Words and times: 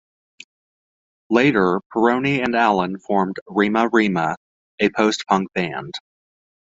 Later, 1.29 1.79
Pirroni 1.93 2.43
and 2.43 2.55
Allen 2.55 2.97
formed 2.97 3.37
Rema-Rema, 3.47 4.35
a 4.79 4.89
post-punk 4.89 5.53
band. 5.53 5.93